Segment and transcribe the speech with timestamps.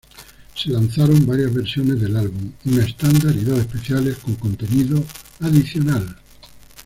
[0.55, 5.03] Se lanzaron varias versiones del álbum: Una estándar y dos especiales con contenido
[5.41, 6.17] adicional.